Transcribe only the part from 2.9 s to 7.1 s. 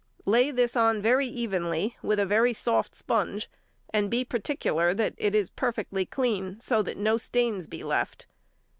sponge, and be particular that it is perfectly clean, so that